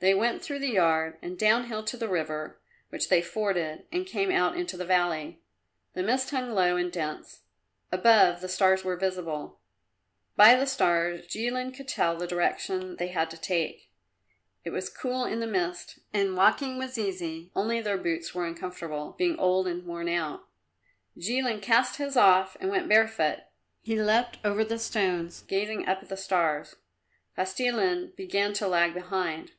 They 0.00 0.14
went 0.14 0.42
through 0.42 0.58
the 0.58 0.66
yard 0.70 1.16
and 1.22 1.38
downhill 1.38 1.84
to 1.84 1.96
the 1.96 2.08
river 2.08 2.58
which 2.88 3.08
they 3.08 3.22
forded 3.22 3.86
and 3.92 4.04
came 4.04 4.32
out 4.32 4.56
into 4.56 4.76
the 4.76 4.84
valley. 4.84 5.40
The 5.94 6.02
mist 6.02 6.30
hung 6.30 6.50
low 6.50 6.76
and 6.76 6.90
dense; 6.90 7.42
above, 7.92 8.40
the 8.40 8.48
stars 8.48 8.82
were 8.82 8.96
visible. 8.96 9.60
By 10.34 10.56
the 10.56 10.66
stars 10.66 11.28
Jilin 11.28 11.70
could 11.70 11.86
tell 11.86 12.16
the 12.16 12.26
direction 12.26 12.96
they 12.96 13.08
had 13.10 13.30
to 13.30 13.40
take. 13.40 13.92
It 14.64 14.70
was 14.70 14.88
cool 14.90 15.24
in 15.24 15.38
the 15.38 15.46
mist 15.46 16.00
and 16.12 16.36
walking 16.36 16.78
was 16.78 16.98
easy, 16.98 17.52
only 17.54 17.80
their 17.80 17.96
boots 17.96 18.34
were 18.34 18.44
uncomfortable, 18.44 19.14
being 19.16 19.38
old 19.38 19.68
and 19.68 19.86
worn 19.86 20.08
out. 20.08 20.44
Jilin 21.16 21.62
cast 21.62 21.98
his 21.98 22.16
off 22.16 22.56
and 22.60 22.70
went 22.70 22.88
bare 22.88 23.06
foot. 23.06 23.44
He 23.82 23.94
leapt 24.02 24.38
over 24.44 24.64
the 24.64 24.80
stones, 24.80 25.42
gazing 25.42 25.86
up 25.86 26.02
at 26.02 26.08
the 26.08 26.16
stars. 26.16 26.74
Kostilin 27.38 28.16
began 28.16 28.52
to 28.54 28.66
lag 28.66 28.94
behind. 28.94 29.52